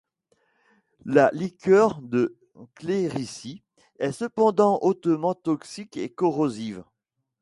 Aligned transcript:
La 1.05 1.29
liqueur 1.31 2.01
de 2.01 2.35
Clérici 2.73 3.61
est 3.99 4.11
cependant 4.13 4.79
hautement 4.81 5.35
toxique 5.35 5.95
et 5.95 6.09
corrosive. 6.09 6.83